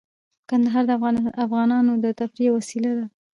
کندهار 0.49 0.83
د 0.87 0.91
افغانانو 1.45 1.93
د 2.03 2.05
تفریح 2.19 2.45
یوه 2.47 2.57
وسیله 2.59 2.91
ده. 2.97 3.05